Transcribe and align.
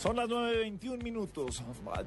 Son 0.00 0.16
las 0.16 0.30
9.21 0.30 1.02
minutos. 1.02 1.62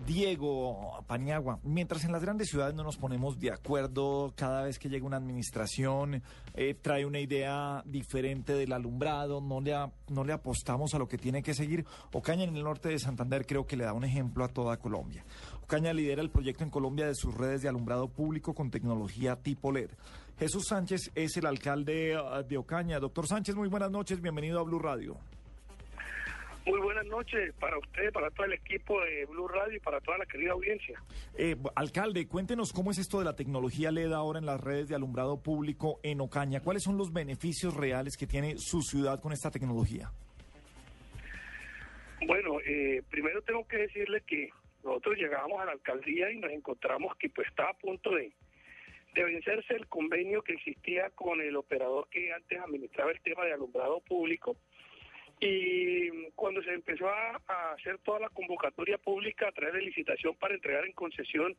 Diego 0.07 1.03
Paniagua, 1.05 1.59
mientras 1.61 2.03
en 2.03 2.11
las 2.11 2.23
grandes 2.23 2.49
ciudades 2.49 2.73
no 2.73 2.83
nos 2.83 2.97
ponemos 2.97 3.39
de 3.39 3.51
acuerdo, 3.51 4.33
cada 4.35 4.63
vez 4.63 4.79
que 4.79 4.89
llega 4.89 5.05
una 5.05 5.17
administración 5.17 6.23
eh, 6.55 6.73
trae 6.73 7.05
una 7.05 7.19
idea 7.19 7.83
diferente 7.85 8.53
del 8.53 8.73
alumbrado, 8.73 9.41
no 9.41 9.61
le, 9.61 9.75
no 10.09 10.23
le 10.23 10.33
apostamos 10.33 10.95
a 10.95 10.97
lo 10.97 11.07
que 11.07 11.19
tiene 11.19 11.43
que 11.43 11.53
seguir. 11.53 11.85
Ocaña 12.11 12.45
en 12.45 12.55
el 12.55 12.63
norte 12.63 12.89
de 12.89 12.97
Santander 12.97 13.45
creo 13.45 13.67
que 13.67 13.77
le 13.77 13.83
da 13.83 13.93
un 13.93 14.05
ejemplo 14.05 14.43
a 14.43 14.47
toda 14.47 14.77
Colombia. 14.77 15.23
Ocaña 15.61 15.93
lidera 15.93 16.23
el 16.23 16.31
proyecto 16.31 16.63
en 16.63 16.71
Colombia 16.71 17.05
de 17.05 17.13
sus 17.13 17.35
redes 17.35 17.61
de 17.61 17.69
alumbrado 17.69 18.07
público 18.07 18.55
con 18.55 18.71
tecnología 18.71 19.35
tipo 19.35 19.71
LED. 19.71 19.91
Jesús 20.39 20.65
Sánchez 20.67 21.11
es 21.13 21.37
el 21.37 21.45
alcalde 21.45 22.15
ah, 22.15 22.41
de 22.41 22.57
Ocaña. 22.57 22.99
Doctor 22.99 23.27
Sánchez, 23.27 23.55
muy 23.55 23.67
buenas 23.67 23.91
noches, 23.91 24.19
bienvenido 24.19 24.59
a 24.59 24.63
Blue 24.63 24.79
Radio. 24.79 25.15
Muy 26.65 26.79
buenas 26.79 27.05
noches 27.07 27.53
para 27.59 27.77
usted, 27.77 28.11
para 28.13 28.31
todo 28.31 28.45
el 28.45 28.53
equipo 28.53 29.01
de 29.01 29.25
Blue 29.25 29.49
Radio 29.49 29.75
y 29.75 29.79
para 29.79 29.99
toda 29.99 30.17
la 30.19 30.25
querida 30.25 30.53
audiencia. 30.53 30.97
Eh, 31.37 31.57
alcalde, 31.75 32.25
cuéntenos 32.25 32.71
cómo 32.71 32.91
es 32.91 32.99
esto 32.99 33.19
de 33.19 33.25
la 33.25 33.35
tecnología 33.35 33.91
LED 33.91 34.13
ahora 34.13 34.39
en 34.39 34.45
las 34.45 34.61
redes 34.61 34.87
de 34.87 34.95
alumbrado 34.95 35.43
público 35.43 35.99
en 36.03 36.21
Ocaña. 36.21 36.61
¿Cuáles 36.61 36.83
son 36.83 36.97
los 36.97 37.11
beneficios 37.11 37.75
reales 37.75 38.15
que 38.15 38.27
tiene 38.27 38.57
su 38.57 38.81
ciudad 38.81 39.19
con 39.19 39.33
esta 39.33 39.51
tecnología? 39.51 40.11
Bueno, 42.25 42.59
eh, 42.65 43.03
primero 43.09 43.41
tengo 43.41 43.67
que 43.67 43.77
decirle 43.79 44.21
que 44.25 44.49
nosotros 44.85 45.17
llegamos 45.17 45.61
a 45.61 45.65
la 45.65 45.73
alcaldía 45.73 46.31
y 46.31 46.37
nos 46.37 46.51
encontramos 46.51 47.17
que 47.17 47.29
pues 47.29 47.49
estaba 47.49 47.71
a 47.71 47.77
punto 47.77 48.11
de, 48.11 48.31
de 49.15 49.23
vencerse 49.25 49.75
el 49.75 49.87
convenio 49.87 50.41
que 50.43 50.53
existía 50.53 51.09
con 51.09 51.41
el 51.41 51.57
operador 51.57 52.07
que 52.09 52.31
antes 52.31 52.57
administraba 52.57 53.11
el 53.11 53.19
tema 53.19 53.43
de 53.43 53.51
alumbrado 53.51 53.99
público 53.99 54.55
y 55.45 56.31
cuando 56.35 56.63
se 56.63 56.73
empezó 56.73 57.09
a, 57.09 57.41
hacer 57.73 57.97
toda 57.99 58.21
la 58.21 58.29
convocatoria 58.29 58.97
pública 58.97 59.49
a 59.49 59.51
través 59.51 59.73
de 59.75 59.81
licitación 59.81 60.35
para 60.35 60.53
entregar 60.53 60.85
en 60.85 60.93
concesión, 60.93 61.55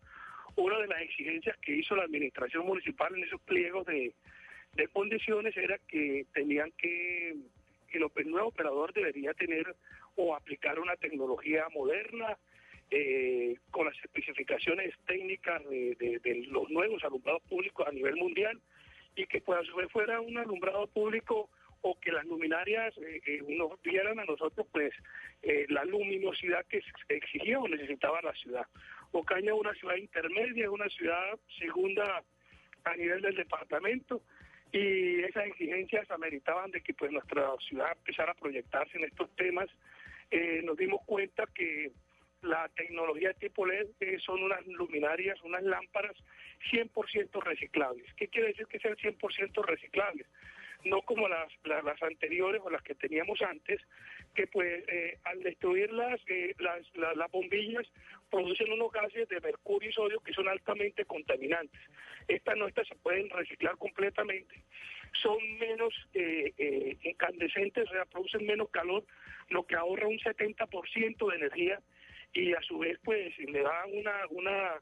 una 0.57 0.79
de 0.79 0.87
las 0.87 1.03
exigencias 1.03 1.57
que 1.59 1.77
hizo 1.77 1.95
la 1.95 2.05
administración 2.05 2.65
municipal 2.67 3.15
en 3.15 3.25
esos 3.25 3.41
pliegos 3.43 3.85
de, 3.87 4.15
condiciones 4.93 5.57
era 5.57 5.79
que 5.87 6.27
tenían 6.33 6.73
que, 6.79 7.37
que 7.89 7.99
el 7.99 8.31
nuevo 8.31 8.49
operador 8.49 8.93
debería 8.93 9.35
tener 9.35 9.77
o 10.17 10.35
aplicar 10.35 10.79
una 10.79 10.97
tecnología 10.97 11.67
moderna, 11.75 12.39
eh, 12.91 13.57
con 13.71 13.87
las 13.87 13.97
especificaciones 14.05 14.95
técnicas 15.07 15.63
de, 15.69 15.97
de, 15.97 16.47
los 16.49 16.71
nuevos 16.71 17.03
alumbrados 17.05 17.43
públicos 17.43 17.87
a 17.87 17.93
nivel 17.93 18.17
mundial 18.17 18.61
y 19.17 19.27
que 19.27 19.41
pues 19.41 19.69
fuera 19.91 20.21
un 20.21 20.39
alumbrado 20.39 20.87
público 20.89 21.51
o 21.87 22.01
que 22.01 22.11
las 22.11 22.25
luminarias 22.25 22.97
eh, 22.97 23.21
eh, 23.27 23.43
nos 23.47 23.81
dieran 23.83 24.19
a 24.19 24.25
nosotros 24.25 24.67
pues 24.73 24.95
eh, 25.43 25.67
la 25.69 25.85
luminosidad 25.85 26.65
que 26.65 26.83
exigía 27.11 27.61
o 27.61 27.69
necesitaba 27.69 28.23
la 28.23 28.33
ciudad. 28.33 28.67
Ocaña 29.13 29.53
es 29.53 29.61
una 29.61 29.75
ciudad 29.75 29.97
intermedia, 29.97 30.65
es 30.65 30.71
una 30.71 30.89
ciudad 30.89 31.39
segunda 31.59 32.23
a 32.85 32.97
nivel 32.97 33.21
del 33.21 33.37
departamento 33.37 34.23
y 34.73 35.21
esas 35.25 35.45
exigencias 35.45 36.11
ameritaban 36.11 36.71
de 36.71 36.81
que 36.81 36.95
pues 36.95 37.13
nuestra 37.13 37.51
ciudad 37.69 37.93
empezara 37.99 38.33
a 38.33 38.41
proyectarse 38.43 38.97
en 38.97 39.05
estos 39.05 39.29
temas. 39.37 39.69
nos 40.65 40.79
dimos 40.79 41.03
cuenta 41.05 41.45
que 41.55 41.93
la 42.41 42.69
tecnología 42.71 43.35
tipo 43.35 43.67
LED 43.67 43.89
son 44.25 44.43
unas 44.43 44.67
luminarias, 44.67 45.39
unas 45.43 45.63
lámparas 45.63 46.17
100% 46.73 47.43
reciclables. 47.43 48.07
¿Qué 48.15 48.29
quiere 48.29 48.49
decir 48.49 48.67
que 48.69 48.79
sean 48.79 48.97
100% 48.97 49.65
reciclables? 49.67 50.27
No 50.85 51.03
como 51.03 51.29
las, 51.29 51.51
las, 51.65 52.03
anteriores 52.03 52.61
o 52.65 52.71
las 52.71 52.83
que 52.83 52.95
teníamos 52.95 53.41
antes, 53.43 53.81
que 54.35 54.47
pues 54.47 54.85
eh, 54.89 55.19
al 55.25 55.43
destruir 55.43 55.93
las, 55.93 56.21
eh, 56.29 56.55
las, 56.59 56.83
las, 56.95 57.31
bombillas 57.31 57.87
producen 58.31 58.73
unos 58.73 58.93
gases 58.93 59.29
de 59.29 59.41
mercurio 59.41 59.91
y 59.91 59.93
sodio 59.93 60.21
que 60.21 60.33
son 60.33 60.49
altamente 60.49 61.05
contaminantes. 61.05 61.81
Estas 62.29 62.57
no 62.57 62.67
estas 62.67 62.87
se 62.89 62.95
pueden 62.97 63.31
reciclar 63.31 63.77
completamente, 63.79 64.63
son 65.23 65.39
menos 65.59 65.95
eh, 66.15 66.97
incandescentes, 67.03 67.89
o 67.89 67.93
sea, 67.93 68.05
producen 68.07 68.47
menos 68.47 68.71
calor, 68.71 69.05
lo 69.49 69.65
que 69.67 69.77
ahorra 69.77 70.09
un 70.09 70.19
70% 70.19 71.31
de 71.31 71.37
energía 71.37 71.81
y 72.33 72.53
a 72.53 72.61
su 72.63 72.79
vez 72.79 72.99
pues 73.05 73.39
le 73.39 73.63
da 73.63 73.85
una, 73.87 74.27
una, 74.31 74.81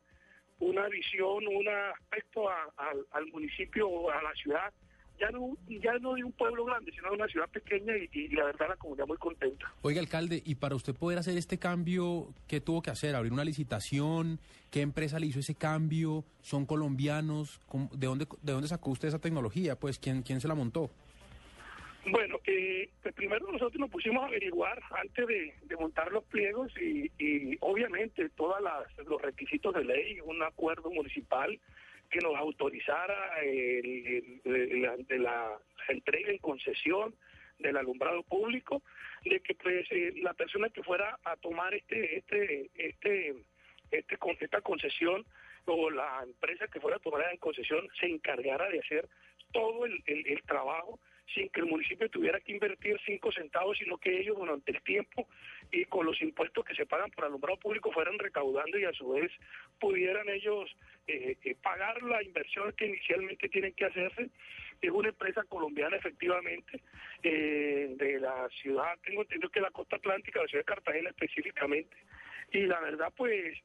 una 0.60 0.88
visión, 0.88 1.46
un 1.46 1.68
aspecto 1.68 2.48
al 2.48 3.26
municipio 3.26 3.88
o 3.88 4.10
a 4.10 4.22
la 4.22 4.34
ciudad 4.34 4.72
ya 5.22 5.30
no, 5.30 5.56
ya 5.68 5.98
no 6.00 6.14
de 6.14 6.24
un 6.24 6.32
pueblo 6.32 6.64
grande, 6.64 6.90
sino 6.90 7.10
de 7.10 7.14
una 7.14 7.28
ciudad 7.28 7.48
pequeña 7.48 7.92
y, 7.96 8.28
la 8.28 8.44
verdad 8.46 8.70
la 8.70 8.76
comunidad 8.76 9.06
muy 9.06 9.18
contenta. 9.18 9.72
Oiga, 9.82 10.00
alcalde, 10.00 10.42
y 10.44 10.56
para 10.56 10.74
usted 10.74 10.94
poder 10.94 11.18
hacer 11.18 11.36
este 11.36 11.58
cambio, 11.58 12.34
¿qué 12.48 12.60
tuvo 12.60 12.82
que 12.82 12.90
hacer? 12.90 13.14
¿Abrir 13.14 13.32
una 13.32 13.44
licitación? 13.44 14.40
¿Qué 14.72 14.80
empresa 14.80 15.20
le 15.20 15.26
hizo 15.26 15.38
ese 15.38 15.54
cambio? 15.54 16.24
¿Son 16.40 16.66
colombianos? 16.66 17.60
¿De 17.92 18.06
dónde, 18.06 18.26
de 18.42 18.52
dónde 18.52 18.66
sacó 18.66 18.90
usted 18.90 19.08
esa 19.08 19.20
tecnología? 19.20 19.78
Pues, 19.78 19.98
¿quién, 20.00 20.22
quién 20.22 20.40
se 20.40 20.48
la 20.48 20.56
montó? 20.56 20.90
Bueno, 22.04 22.40
eh, 22.46 22.90
pues 23.00 23.14
primero 23.14 23.46
nosotros 23.46 23.78
nos 23.78 23.90
pusimos 23.90 24.24
a 24.24 24.26
averiguar 24.26 24.82
antes 24.90 25.24
de, 25.24 25.76
montar 25.78 26.10
los 26.10 26.24
pliegos 26.24 26.72
y, 26.80 27.10
y 27.18 27.56
obviamente 27.60 28.28
todos 28.30 28.56
los 29.06 29.22
requisitos 29.22 29.72
de 29.74 29.84
ley, 29.84 30.18
un 30.20 30.42
acuerdo 30.42 30.90
municipal, 30.90 31.58
que 32.12 32.20
nos 32.20 32.36
autorizara 32.36 33.40
el, 33.42 34.40
de 34.44 35.18
la 35.18 35.58
entrega 35.88 36.30
en 36.30 36.38
concesión 36.38 37.14
del 37.58 37.76
alumbrado 37.78 38.22
público, 38.22 38.82
de 39.24 39.40
que 39.40 39.54
pues 39.54 39.86
eh, 39.90 40.12
la 40.22 40.34
persona 40.34 40.68
que 40.68 40.82
fuera 40.82 41.18
a 41.24 41.36
tomar 41.36 41.74
este 41.74 42.18
este 42.18 42.70
este 42.74 43.34
este 43.90 44.18
esta 44.40 44.60
concesión 44.60 45.24
o 45.64 45.90
la 45.90 46.22
empresa 46.22 46.68
que 46.68 46.80
fuera 46.80 46.98
a 46.98 47.00
tomar 47.00 47.24
en 47.30 47.38
concesión 47.38 47.88
se 47.98 48.06
encargara 48.06 48.68
de 48.68 48.80
hacer 48.80 49.08
todo 49.52 49.86
el, 49.86 50.02
el 50.06 50.42
trabajo 50.42 51.00
sin 51.34 51.48
que 51.48 51.60
el 51.60 51.66
municipio 51.66 52.10
tuviera 52.10 52.40
que 52.40 52.52
invertir 52.52 53.00
cinco 53.06 53.32
centavos, 53.32 53.78
sino 53.78 53.96
que 53.96 54.20
ellos 54.20 54.36
durante 54.36 54.72
el 54.72 54.82
tiempo 54.82 55.28
y 55.72 55.86
con 55.86 56.04
los 56.04 56.20
impuestos 56.20 56.64
que 56.66 56.74
se 56.74 56.84
pagan 56.84 57.10
por 57.10 57.24
alumbrado 57.24 57.58
público 57.58 57.90
fueran 57.90 58.18
recaudando 58.18 58.78
y 58.78 58.84
a 58.84 58.92
su 58.92 59.08
vez 59.08 59.32
pudieran 59.80 60.28
ellos 60.28 60.70
eh, 61.06 61.36
eh, 61.42 61.56
pagar 61.62 62.02
la 62.02 62.22
inversión 62.22 62.72
que 62.72 62.86
inicialmente 62.86 63.48
tienen 63.48 63.72
que 63.72 63.86
hacerse. 63.86 64.28
Es 64.82 64.90
una 64.90 65.08
empresa 65.08 65.42
colombiana 65.44 65.96
efectivamente 65.96 66.80
eh, 67.22 67.94
de 67.96 68.20
la 68.20 68.48
ciudad, 68.60 68.98
tengo 69.02 69.22
entendido 69.22 69.48
que 69.48 69.60
la 69.60 69.70
costa 69.70 69.96
atlántica, 69.96 70.42
la 70.42 70.48
ciudad 70.48 70.60
de 70.60 70.74
Cartagena 70.74 71.10
específicamente. 71.10 71.96
Y 72.52 72.66
la 72.66 72.78
verdad 72.80 73.10
pues 73.16 73.58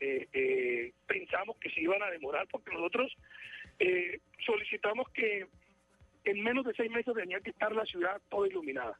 pensamos 1.07 1.57
que 1.57 1.69
se 1.71 1.81
iban 1.81 2.01
a 2.01 2.09
demorar 2.09 2.47
porque 2.49 2.71
nosotros 2.71 3.13
solicitamos 4.45 5.09
que 5.09 5.45
en 6.23 6.41
menos 6.41 6.65
de 6.65 6.73
seis 6.73 6.89
meses 6.89 7.13
tenía 7.13 7.41
que 7.41 7.49
estar 7.49 7.75
la 7.75 7.85
ciudad 7.85 8.21
toda 8.29 8.47
iluminada. 8.47 8.97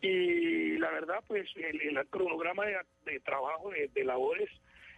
Y 0.00 0.47
la 0.88 1.00
verdad, 1.00 1.24
pues 1.26 1.46
el, 1.56 2.06
cronograma 2.08 2.64
de, 3.04 3.20
trabajo, 3.20 3.70
de, 3.70 4.04
labores 4.04 4.48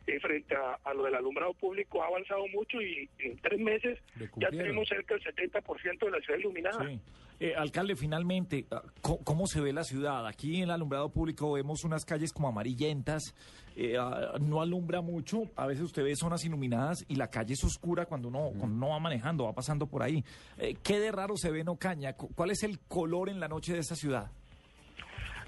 eh, 0.06 0.20
frente 0.20 0.54
a, 0.54 0.94
lo 0.94 1.04
del 1.04 1.14
alumbrado 1.16 1.52
público 1.54 2.02
ha 2.02 2.06
avanzado 2.06 2.46
mucho 2.48 2.80
y 2.80 3.08
en 3.18 3.36
tres 3.38 3.58
meses 3.58 3.98
ya 4.36 4.50
tenemos 4.50 4.88
cerca 4.88 5.14
del 5.14 5.24
70% 5.24 6.04
de 6.04 6.10
la 6.10 6.20
ciudad 6.20 6.38
iluminada. 6.38 6.86
Sí. 6.88 7.00
Eh, 7.40 7.54
alcalde, 7.56 7.96
finalmente, 7.96 8.66
ah, 8.70 8.82
¿cómo, 9.00 9.46
se 9.46 9.62
ve 9.62 9.72
la 9.72 9.82
ciudad? 9.82 10.26
Aquí 10.26 10.58
en 10.58 10.64
el 10.64 10.70
alumbrado 10.72 11.08
público 11.08 11.52
vemos 11.52 11.84
unas 11.84 12.04
calles 12.04 12.34
como 12.34 12.48
amarillentas, 12.48 13.34
eh, 13.76 13.96
ah, 13.98 14.34
no 14.38 14.60
alumbra 14.60 15.00
mucho, 15.00 15.44
a 15.56 15.66
veces 15.66 15.84
usted 15.84 16.04
ve 16.04 16.14
zonas 16.16 16.44
iluminadas 16.44 17.02
y 17.08 17.14
la 17.14 17.28
calle 17.30 17.54
es 17.54 17.64
oscura 17.64 18.04
cuando 18.04 18.28
uno, 18.28 18.52
no 18.68 18.90
va 18.90 18.98
manejando, 18.98 19.44
va 19.44 19.54
pasando 19.54 19.86
por 19.86 20.02
ahí. 20.02 20.22
Eh, 20.58 20.76
¿Qué 20.82 21.00
de 21.00 21.10
raro 21.12 21.38
se 21.38 21.50
ve 21.50 21.60
en 21.60 21.70
Ocaña? 21.70 22.12
¿Cuál 22.12 22.50
es 22.50 22.62
el 22.62 22.78
color 22.78 23.30
en 23.30 23.40
la 23.40 23.48
noche 23.48 23.72
de 23.72 23.78
esta 23.78 23.96
ciudad? 23.96 24.30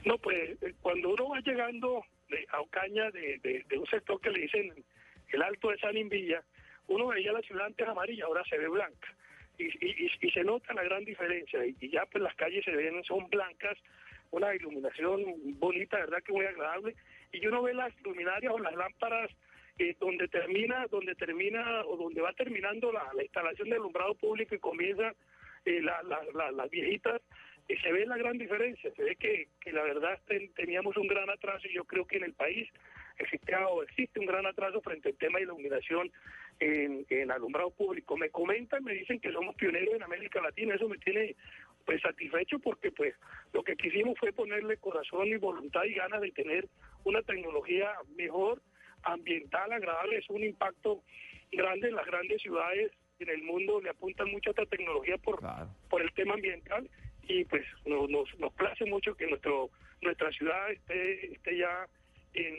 No, 0.04 0.18
pues 0.18 0.58
cuando 0.80 1.10
uno 1.10 1.28
va 1.30 1.40
llegando 1.40 2.04
a 2.50 2.60
Ocaña 2.60 3.10
de, 3.10 3.64
de, 3.68 3.78
un 3.78 3.86
sector 3.86 4.20
que 4.20 4.30
le 4.30 4.40
dicen 4.40 4.84
el 5.28 5.42
Alto 5.42 5.70
de 5.70 5.78
San 5.78 5.96
Invilla, 5.96 6.42
uno 6.88 7.08
veía 7.08 7.32
la 7.32 7.42
ciudad 7.42 7.66
antes 7.66 7.86
amarilla, 7.86 8.24
ahora 8.24 8.42
se 8.44 8.58
ve 8.58 8.68
blanca. 8.68 9.14
Y, 9.58 10.30
se 10.30 10.44
nota 10.44 10.74
la 10.74 10.82
gran 10.82 11.04
diferencia. 11.04 11.64
Y, 11.64 11.90
ya 11.90 12.04
pues 12.06 12.22
las 12.22 12.34
calles 12.34 12.64
se 12.64 12.72
ven, 12.72 13.02
son 13.04 13.28
blancas, 13.28 13.78
una 14.30 14.54
iluminación 14.54 15.22
bonita, 15.58 15.98
verdad 15.98 16.22
que 16.24 16.32
muy 16.32 16.46
agradable. 16.46 16.96
Y 17.32 17.46
uno 17.46 17.62
ve 17.62 17.74
las 17.74 17.92
luminarias 18.02 18.52
o 18.52 18.58
las 18.58 18.74
lámparas 18.74 19.30
eh, 19.78 19.94
donde 20.00 20.26
termina, 20.28 20.86
donde 20.90 21.14
termina 21.14 21.84
o 21.86 21.96
donde 21.96 22.20
va 22.20 22.32
terminando 22.32 22.92
la, 22.92 23.10
instalación 23.22 23.68
del 23.68 23.78
alumbrado 23.78 24.14
público 24.14 24.54
y 24.54 24.58
comienza 24.58 25.14
eh, 25.64 25.80
las 25.80 26.70
viejitas, 26.70 27.22
y 27.68 27.76
se 27.76 27.92
ve 27.92 28.06
la 28.06 28.16
gran 28.16 28.38
diferencia, 28.38 28.90
se 28.94 29.02
ve 29.02 29.16
que, 29.16 29.48
que 29.60 29.72
la 29.72 29.82
verdad 29.82 30.18
teníamos 30.56 30.96
un 30.96 31.06
gran 31.06 31.30
atraso 31.30 31.66
y 31.68 31.74
yo 31.74 31.84
creo 31.84 32.06
que 32.06 32.16
en 32.16 32.24
el 32.24 32.34
país 32.34 32.68
existía 33.18 33.66
o 33.68 33.82
existe 33.82 34.20
un 34.20 34.26
gran 34.26 34.46
atraso 34.46 34.80
frente 34.80 35.10
al 35.10 35.16
tema 35.16 35.38
de 35.38 35.44
iluminación 35.44 36.10
en, 36.60 37.30
alumbrado 37.30 37.70
público. 37.70 38.16
Me 38.16 38.30
comentan, 38.30 38.84
me 38.84 38.94
dicen 38.94 39.20
que 39.20 39.32
somos 39.32 39.54
pioneros 39.56 39.94
en 39.94 40.02
América 40.02 40.40
Latina, 40.40 40.74
eso 40.74 40.88
me 40.88 40.98
tiene 40.98 41.34
pues 41.84 42.00
satisfecho 42.00 42.58
porque 42.58 42.92
pues 42.92 43.14
lo 43.52 43.62
que 43.64 43.76
quisimos 43.76 44.18
fue 44.18 44.32
ponerle 44.32 44.76
corazón 44.76 45.26
y 45.26 45.36
voluntad 45.36 45.84
y 45.84 45.94
ganas 45.94 46.20
de 46.20 46.30
tener 46.30 46.68
una 47.04 47.22
tecnología 47.22 47.92
mejor, 48.16 48.62
ambiental, 49.02 49.72
agradable, 49.72 50.18
es 50.18 50.30
un 50.30 50.44
impacto 50.44 51.02
grande 51.50 51.88
en 51.88 51.96
las 51.96 52.06
grandes 52.06 52.40
ciudades 52.40 52.92
en 53.18 53.30
el 53.30 53.42
mundo 53.42 53.80
le 53.80 53.90
apuntan 53.90 54.30
mucho 54.30 54.50
a 54.50 54.52
esta 54.52 54.66
tecnología 54.66 55.16
por, 55.18 55.40
por 55.88 56.02
el 56.02 56.12
tema 56.12 56.34
ambiental 56.34 56.88
y 57.28 57.44
pues 57.44 57.64
nos, 57.86 58.08
nos, 58.10 58.38
nos 58.38 58.52
place 58.54 58.84
mucho 58.86 59.14
que 59.14 59.26
nuestro 59.26 59.70
nuestra 60.02 60.30
ciudad 60.32 60.70
esté, 60.70 61.32
esté 61.32 61.58
ya 61.58 61.86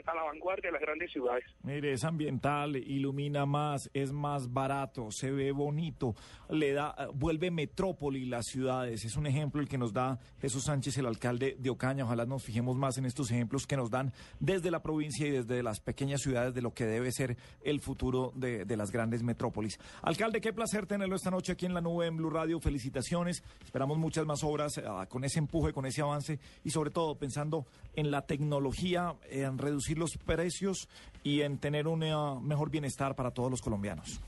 a 0.06 0.16
la 0.16 0.24
vanguardia 0.24 0.70
de 0.70 0.74
las 0.74 0.82
grandes 0.82 1.12
ciudades. 1.12 1.44
Mire, 1.64 1.94
es 1.94 2.04
ambiental, 2.04 2.76
ilumina 2.76 3.46
más, 3.46 3.90
es 3.94 4.12
más 4.12 4.52
barato, 4.52 5.10
se 5.10 5.32
ve 5.32 5.52
bonito, 5.52 6.14
le 6.50 6.74
da, 6.74 6.96
vuelve 7.14 7.50
metrópoli 7.50 8.26
las 8.26 8.46
ciudades. 8.46 9.04
Es 9.04 9.16
un 9.18 9.26
ejemplo 9.26 9.62
el 9.62 9.68
que 9.68 9.78
nos 9.78 9.92
da 9.92 10.20
Jesús 10.40 10.66
Sánchez, 10.66 10.98
el 10.98 11.08
alcalde 11.08 11.56
de 11.58 11.70
Ocaña. 11.70 12.06
Ojalá 12.06 12.26
nos 12.26 12.44
fijemos 12.44 12.78
más 12.78 12.98
en 12.98 13.06
estos 13.06 13.32
ejemplos 13.32 13.66
que 13.66 13.78
nos 13.78 13.90
dan 13.90 14.14
desde 14.40 14.70
la 14.70 14.84
provincia 14.84 15.28
y 15.28 15.32
desde 15.32 15.64
las 15.64 15.80
pequeñas 15.80 16.22
ciudades 16.22 16.54
de 16.54 16.62
lo 16.62 16.74
que 16.74 16.86
debe 16.86 17.12
ser 17.12 17.36
el 17.64 17.80
futuro 17.80 18.32
de, 18.36 18.66
las 18.74 18.92
grandes 18.92 19.22
metrópolis. 19.22 19.80
Alcalde, 20.02 20.42
qué 20.42 20.52
placer 20.52 20.88
tenerlo 20.88 21.16
esta 21.16 21.30
noche 21.30 21.52
aquí 21.52 21.68
en 21.68 21.76
la 21.76 21.82
nube 21.82 22.08
en 22.08 22.18
Blue 22.18 22.30
Radio. 22.30 22.60
Felicitaciones. 22.60 23.44
Esperamos 23.64 23.98
muchas 23.98 24.26
más 24.26 24.44
obras 24.44 24.78
uh, 24.78 25.08
con 25.08 25.24
ese 25.24 25.40
empuje, 25.40 25.74
con 25.74 25.86
ese 25.86 26.02
avance 26.02 26.40
y 26.64 26.72
sobre 26.72 26.90
todo 26.90 27.18
pensando 27.18 27.68
en 27.96 28.10
la 28.10 28.24
tecnología, 28.24 29.16
en 29.30 29.60
reducir 29.64 29.98
los 29.98 30.18
precios 30.18 30.88
y 31.24 31.42
en 31.42 31.58
tener 31.58 31.88
un 31.88 32.04
uh, 32.04 32.40
mejor 32.42 32.70
bienestar 32.70 33.16
para 33.16 33.32
todos 33.32 33.50
los 33.50 33.62
colombianos. 33.62 34.22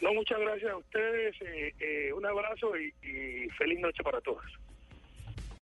No, 0.00 0.12
muchas 0.12 0.38
gracias 0.38 0.70
a 0.70 0.76
ustedes, 0.76 1.34
eh, 1.40 1.72
eh, 1.80 2.12
un 2.12 2.26
abrazo 2.26 2.76
y 2.76 3.48
feliz 3.56 3.80
noche 3.80 4.02
para 4.02 4.20
todos. 4.20 4.44